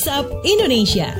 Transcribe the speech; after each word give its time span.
WhatsApp 0.00 0.32
Indonesia. 0.48 1.12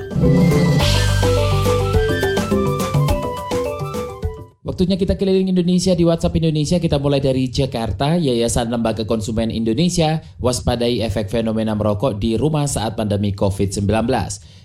Waktunya 4.64 4.96
kita 4.96 5.20
keliling 5.20 5.52
Indonesia 5.52 5.92
di 5.92 6.08
WhatsApp 6.08 6.40
Indonesia. 6.40 6.80
Kita 6.80 6.96
mulai 6.96 7.20
dari 7.20 7.52
Jakarta, 7.52 8.16
Yayasan 8.16 8.72
Lembaga 8.72 9.04
Konsumen 9.04 9.52
Indonesia 9.52 10.24
waspadai 10.40 11.04
efek 11.04 11.28
fenomena 11.28 11.76
merokok 11.76 12.16
di 12.16 12.40
rumah 12.40 12.64
saat 12.64 12.96
pandemi 12.96 13.36
COVID-19. 13.36 13.84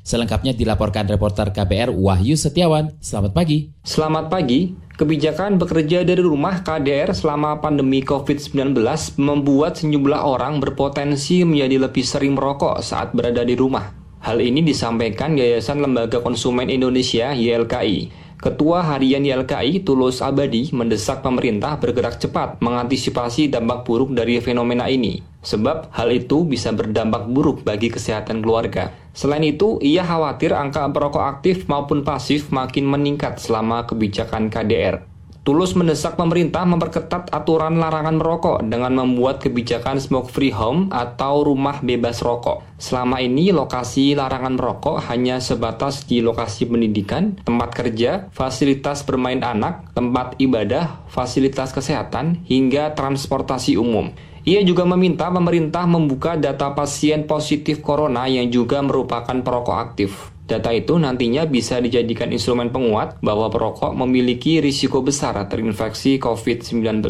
Selengkapnya 0.08 0.56
dilaporkan 0.56 1.12
reporter 1.12 1.52
KBR 1.52 1.92
Wahyu 1.92 2.40
Setiawan. 2.40 2.96
Selamat 3.04 3.36
pagi. 3.36 3.68
Selamat 3.84 4.32
pagi. 4.32 4.80
Kebijakan 4.96 5.60
bekerja 5.60 6.08
dari 6.08 6.24
rumah 6.24 6.64
KDR 6.64 7.12
selama 7.12 7.60
pandemi 7.60 8.00
COVID-19 8.00 8.80
membuat 9.20 9.76
sejumlah 9.84 10.24
orang 10.24 10.64
berpotensi 10.64 11.44
menjadi 11.44 11.92
lebih 11.92 12.08
sering 12.08 12.40
merokok 12.40 12.80
saat 12.80 13.12
berada 13.12 13.44
di 13.44 13.60
rumah. 13.60 14.05
Hal 14.26 14.42
ini 14.42 14.66
disampaikan 14.66 15.38
Yayasan 15.38 15.86
Lembaga 15.86 16.18
Konsumen 16.18 16.74
Indonesia 16.74 17.38
YLKI. 17.38 18.10
Ketua 18.42 18.82
Harian 18.82 19.22
YLKI 19.22 19.86
Tulus 19.86 20.18
Abadi 20.18 20.74
mendesak 20.74 21.22
pemerintah 21.22 21.78
bergerak 21.78 22.18
cepat 22.18 22.58
mengantisipasi 22.58 23.54
dampak 23.54 23.86
buruk 23.86 24.18
dari 24.18 24.42
fenomena 24.42 24.90
ini, 24.90 25.22
sebab 25.46 25.94
hal 25.94 26.10
itu 26.10 26.42
bisa 26.42 26.74
berdampak 26.74 27.30
buruk 27.30 27.62
bagi 27.62 27.94
kesehatan 27.94 28.42
keluarga. 28.42 28.98
Selain 29.14 29.46
itu, 29.46 29.78
ia 29.78 30.02
khawatir 30.02 30.58
angka 30.58 30.90
perokok 30.90 31.22
aktif 31.22 31.70
maupun 31.70 32.02
pasif 32.02 32.50
makin 32.50 32.90
meningkat 32.90 33.38
selama 33.38 33.86
kebijakan 33.86 34.50
KDR. 34.50 35.06
Tulus 35.46 35.78
mendesak 35.78 36.18
pemerintah 36.18 36.66
memperketat 36.66 37.30
aturan 37.30 37.78
larangan 37.78 38.18
merokok 38.18 38.66
dengan 38.66 38.98
membuat 38.98 39.46
kebijakan 39.46 40.02
smoke 40.02 40.34
free 40.34 40.50
home 40.50 40.90
atau 40.90 41.46
rumah 41.46 41.86
bebas 41.86 42.26
rokok. 42.26 42.66
Selama 42.82 43.22
ini 43.22 43.54
lokasi 43.54 44.18
larangan 44.18 44.58
merokok 44.58 45.06
hanya 45.06 45.38
sebatas 45.38 46.10
di 46.10 46.26
lokasi 46.26 46.66
pendidikan, 46.66 47.38
tempat 47.46 47.78
kerja, 47.78 48.26
fasilitas 48.34 49.06
bermain 49.06 49.46
anak, 49.46 49.94
tempat 49.94 50.34
ibadah, 50.42 51.06
fasilitas 51.14 51.70
kesehatan, 51.78 52.42
hingga 52.50 52.98
transportasi 52.98 53.78
umum. 53.78 54.18
Ia 54.50 54.66
juga 54.66 54.82
meminta 54.90 55.30
pemerintah 55.30 55.86
membuka 55.86 56.42
data 56.42 56.74
pasien 56.74 57.30
positif 57.30 57.86
corona 57.86 58.26
yang 58.26 58.50
juga 58.50 58.82
merupakan 58.82 59.38
perokok 59.46 59.78
aktif. 59.78 60.35
Data 60.46 60.70
itu 60.70 60.94
nantinya 61.02 61.50
bisa 61.50 61.82
dijadikan 61.82 62.30
instrumen 62.30 62.70
penguat 62.70 63.18
bahwa 63.26 63.50
perokok 63.50 63.98
memiliki 63.98 64.62
risiko 64.62 65.02
besar 65.02 65.34
terinfeksi 65.50 66.22
COVID-19. 66.22 67.02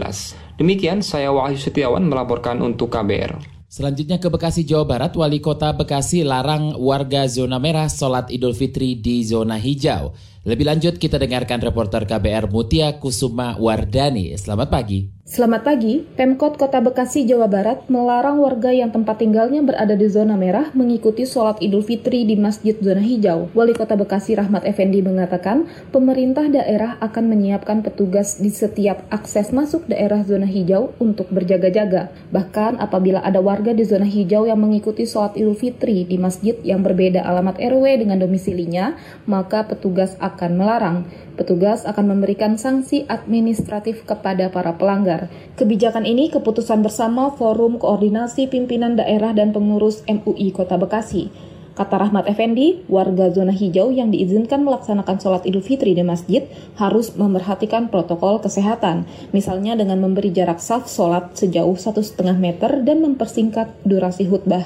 Demikian, 0.55 1.03
saya 1.03 1.36
Wahyu 1.36 1.59
Setiawan 1.59 2.08
melaporkan 2.08 2.64
untuk 2.64 2.95
KBR. 2.95 3.36
Selanjutnya 3.67 4.23
ke 4.23 4.31
Bekasi, 4.31 4.64
Jawa 4.64 4.88
Barat, 4.88 5.11
Wali 5.19 5.44
Kota 5.44 5.75
Bekasi 5.75 6.23
larang 6.23 6.80
warga 6.80 7.27
zona 7.27 7.59
merah 7.59 7.92
sholat 7.92 8.31
Idul 8.31 8.55
Fitri 8.55 8.95
di 8.95 9.19
zona 9.27 9.59
hijau. 9.59 10.16
Lebih 10.47 10.64
lanjut 10.72 10.95
kita 10.95 11.20
dengarkan 11.20 11.59
reporter 11.59 12.08
KBR 12.08 12.47
Mutia 12.47 12.95
Kusuma 13.03 13.59
Wardani. 13.59 14.31
Selamat 14.39 14.72
pagi. 14.72 15.14
Selamat 15.26 15.66
pagi, 15.66 16.06
Pemkot 16.06 16.54
Kota 16.54 16.86
Bekasi, 16.86 17.26
Jawa 17.26 17.50
Barat 17.50 17.90
melarang 17.90 18.38
warga 18.45 18.70
yang 18.70 18.94
tempat 18.94 19.26
tinggalnya 19.26 19.66
berada 19.66 19.98
di 19.98 20.06
zona 20.06 20.38
merah 20.38 20.70
mengikuti 20.78 21.26
sholat 21.26 21.58
Idul 21.66 21.82
Fitri 21.82 22.30
di 22.30 22.38
Masjid 22.38 22.78
Zona 22.78 23.02
Hijau. 23.02 23.50
Wali 23.58 23.73
Kota 23.73 23.98
Bekasi 23.98 24.38
Rahmat 24.38 24.70
Effendi 24.70 25.02
mengatakan, 25.02 25.66
pemerintah 25.90 26.45
daerah 26.45 27.02
akan 27.02 27.26
menyiapkan 27.26 27.82
petugas 27.82 28.38
di 28.38 28.54
setiap 28.54 29.02
akses 29.09 29.50
masuk 29.50 29.90
daerah 29.90 30.22
zona 30.22 30.45
hijau 30.45 30.94
untuk 31.02 31.26
berjaga-jaga. 31.34 32.14
Bahkan 32.30 32.78
apabila 32.78 33.17
ada 33.26 33.42
warga 33.42 33.73
di 33.73 33.82
zona 33.82 34.06
hijau 34.06 34.45
yang 34.45 34.62
mengikuti 34.62 35.10
sholat 35.10 35.34
Idul 35.34 35.58
Fitri 35.58 36.06
di 36.06 36.22
masjid 36.22 36.54
yang 36.62 36.86
berbeda 36.86 37.26
alamat 37.26 37.58
RW 37.58 37.98
dengan 37.98 38.22
domisilinya, 38.22 38.94
maka 39.26 39.66
petugas 39.66 40.14
akan 40.22 40.54
melarang. 40.54 40.98
Petugas 41.36 41.84
akan 41.84 42.16
memberikan 42.16 42.56
sanksi 42.56 43.04
administratif 43.12 44.08
kepada 44.08 44.48
para 44.48 44.80
pelanggar. 44.80 45.28
Kebijakan 45.60 46.08
ini 46.08 46.32
keputusan 46.32 46.80
bersama 46.80 47.36
Forum 47.36 47.76
Koordinasi 47.76 48.48
Pimpinan 48.48 48.96
Daerah 48.96 49.36
dan 49.36 49.52
Pengurus 49.52 50.00
MUI 50.08 50.56
Kota 50.56 50.80
Bekasi. 50.80 51.28
Kata 51.76 52.00
Rahmat 52.00 52.32
Effendi, 52.32 52.88
warga 52.88 53.28
zona 53.36 53.52
hijau 53.52 53.92
yang 53.92 54.08
diizinkan 54.08 54.64
melaksanakan 54.64 55.20
sholat 55.20 55.44
idul 55.44 55.60
fitri 55.60 55.92
di 55.92 56.08
masjid 56.08 56.48
harus 56.80 57.12
memerhatikan 57.20 57.92
protokol 57.92 58.40
kesehatan, 58.40 59.04
misalnya 59.36 59.76
dengan 59.76 60.00
memberi 60.00 60.32
jarak 60.32 60.64
saf 60.64 60.88
sholat 60.88 61.36
sejauh 61.36 61.76
satu 61.76 62.00
setengah 62.00 62.40
meter 62.40 62.80
dan 62.88 63.04
mempersingkat 63.04 63.76
durasi 63.84 64.23
khutbah. 64.23 64.64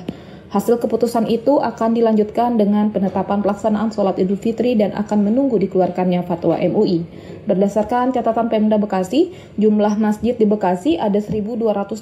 Hasil 0.50 0.82
keputusan 0.82 1.30
itu 1.30 1.62
akan 1.62 1.94
dilanjutkan 1.94 2.58
dengan 2.58 2.90
penetapan 2.90 3.46
pelaksanaan 3.46 3.94
sholat 3.94 4.18
idul 4.18 4.34
fitri 4.34 4.74
dan 4.74 4.98
akan 4.98 5.22
menunggu 5.22 5.62
dikeluarkannya 5.62 6.26
fatwa 6.26 6.58
MUI. 6.58 7.06
Berdasarkan 7.46 8.10
catatan 8.10 8.50
Pemda 8.50 8.82
Bekasi, 8.82 9.30
jumlah 9.62 10.02
masjid 10.02 10.34
di 10.34 10.50
Bekasi 10.50 10.98
ada 10.98 11.22
1.280 11.22 12.02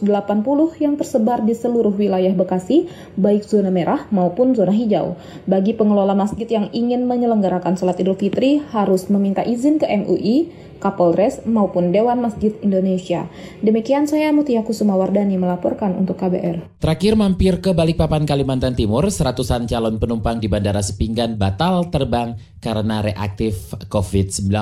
yang 0.79 0.95
tersebar 0.95 1.43
di 1.43 1.59
seluruh 1.59 1.91
wilayah 1.91 2.31
Bekasi, 2.31 2.87
baik 3.19 3.43
zona 3.43 3.67
merah 3.67 4.07
maupun 4.15 4.55
zona 4.55 4.71
hijau. 4.71 5.19
Bagi 5.43 5.75
pengelola 5.75 6.15
masjid 6.15 6.47
yang 6.47 6.71
ingin 6.71 7.03
menyelenggarakan 7.03 7.75
sholat 7.75 7.99
idul 7.99 8.15
fitri 8.15 8.63
harus 8.71 9.11
meminta 9.11 9.43
izin 9.43 9.75
ke 9.75 9.91
MUI, 9.91 10.67
Kapolres 10.77 11.41
maupun 11.43 11.89
Dewan 11.89 12.21
Masjid 12.21 12.53
Indonesia. 12.61 13.25
Demikian 13.65 14.05
saya 14.05 14.29
Mutia 14.29 14.61
Kusumawardani 14.61 15.35
melaporkan 15.35 15.97
untuk 15.97 16.21
KBR. 16.21 16.77
Terakhir 16.77 17.17
mampir 17.17 17.57
ke 17.57 17.73
Balikpapan 17.73 18.29
Kalimantan 18.37 18.77
Timur, 18.77 19.01
seratusan 19.09 19.65
calon 19.65 19.97
penumpang 19.97 20.37
di 20.37 20.45
Bandara 20.45 20.77
Sepinggan 20.77 21.41
batal 21.41 21.89
terbang 21.89 22.37
karena 22.61 23.01
reaktif 23.01 23.73
COVID-19. 23.89 24.53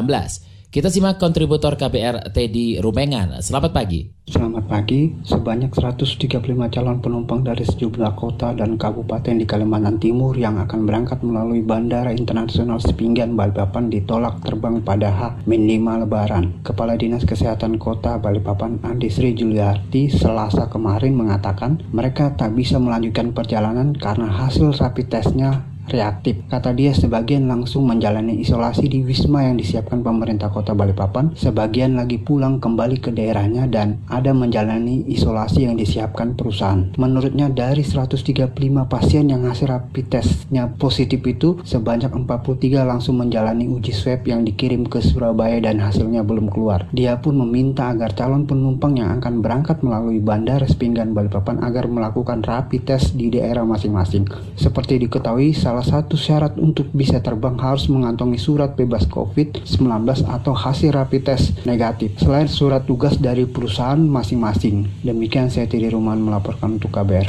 Kita 0.69 0.89
simak 0.89 1.21
kontributor 1.21 1.77
KBR 1.77 2.33
Teddy 2.33 2.81
Rumengan. 2.81 3.39
Selamat 3.39 3.71
pagi. 3.71 4.09
Selamat 4.25 4.65
pagi. 4.65 5.13
Sebanyak 5.21 5.69
135 5.69 6.41
calon 6.73 6.97
penumpang 6.97 7.45
dari 7.45 7.61
sejumlah 7.61 8.17
kota 8.17 8.57
dan 8.57 8.73
kabupaten 8.73 9.37
di 9.37 9.45
Kalimantan 9.45 10.01
Timur 10.01 10.33
yang 10.33 10.57
akan 10.57 10.89
berangkat 10.89 11.21
melalui 11.21 11.61
Bandara 11.61 12.09
Internasional 12.09 12.81
Sepinggan 12.81 13.37
Balikpapan 13.37 13.93
ditolak 13.93 14.41
terbang 14.41 14.81
pada 14.81 15.13
H-5 15.13 15.85
Lebaran. 15.85 16.65
Kepala 16.65 16.97
Dinas 16.97 17.21
Kesehatan 17.21 17.77
Kota 17.77 18.17
Balikpapan 18.17 18.81
Andi 18.81 19.13
Sri 19.13 19.37
Juliarti 19.37 20.09
Selasa 20.09 20.65
kemarin 20.73 21.13
mengatakan 21.13 21.85
mereka 21.93 22.33
tak 22.33 22.57
bisa 22.57 22.81
melanjutkan 22.81 23.29
perjalanan 23.29 23.93
karena 23.93 24.31
hasil 24.31 24.73
rapid 24.73 25.07
testnya 25.13 25.74
reaktif. 25.89 26.41
Kata 26.49 26.71
dia 26.71 26.93
sebagian 26.93 27.49
langsung 27.49 27.85
menjalani 27.89 28.41
isolasi 28.41 28.85
di 28.87 29.01
Wisma 29.01 29.45
yang 29.45 29.57
disiapkan 29.57 30.01
pemerintah 30.01 30.49
kota 30.53 30.71
Balikpapan, 30.71 31.33
sebagian 31.35 31.97
lagi 31.97 32.21
pulang 32.21 32.61
kembali 32.61 33.01
ke 33.01 33.09
daerahnya 33.11 33.67
dan 33.69 33.99
ada 34.07 34.31
menjalani 34.31 35.05
isolasi 35.09 35.67
yang 35.67 35.75
disiapkan 35.75 36.37
perusahaan. 36.37 36.93
Menurutnya 36.95 37.49
dari 37.49 37.81
135 37.81 38.53
pasien 38.85 39.27
yang 39.27 39.45
hasil 39.49 39.67
rapid 39.69 40.05
testnya 40.07 40.69
positif 40.75 41.21
itu, 41.25 41.59
sebanyak 41.65 42.13
43 42.13 42.85
langsung 42.85 43.17
menjalani 43.19 43.65
uji 43.67 43.91
swab 43.91 44.25
yang 44.29 44.45
dikirim 44.45 44.85
ke 44.85 45.01
Surabaya 45.01 45.57
dan 45.59 45.81
hasilnya 45.81 46.21
belum 46.21 46.53
keluar. 46.53 46.87
Dia 46.93 47.17
pun 47.19 47.35
meminta 47.41 47.89
agar 47.89 48.13
calon 48.13 48.45
penumpang 48.45 48.95
yang 48.95 49.17
akan 49.19 49.41
berangkat 49.41 49.81
melalui 49.81 50.21
Bandara 50.21 50.67
Sepinggan 50.69 51.11
Balikpapan 51.17 51.63
agar 51.65 51.89
melakukan 51.89 52.45
rapid 52.45 52.81
test 52.85 53.17
di 53.17 53.33
daerah 53.33 53.65
masing-masing. 53.65 54.27
Seperti 54.55 55.01
diketahui, 55.01 55.51
salah 55.51 55.74
salah 55.75 55.99
satu 55.99 56.15
syarat 56.15 56.55
untuk 56.55 56.87
bisa 56.95 57.19
terbang 57.19 57.59
harus 57.59 57.91
mengantongi 57.91 58.39
surat 58.39 58.79
bebas 58.79 59.03
COVID-19 59.11 59.75
atau 60.23 60.55
hasil 60.55 60.95
rapid 60.95 61.27
test 61.27 61.51
negatif, 61.67 62.15
selain 62.15 62.47
surat 62.47 62.87
tugas 62.87 63.19
dari 63.19 63.43
perusahaan 63.43 63.99
masing-masing. 63.99 64.87
Demikian 65.03 65.51
saya 65.51 65.67
Tiri 65.67 65.91
Ruman 65.91 66.23
melaporkan 66.23 66.79
untuk 66.79 66.95
KBR. 66.95 67.27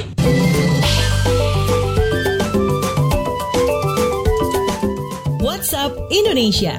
WhatsApp 5.43 5.90
Indonesia. 6.14 6.78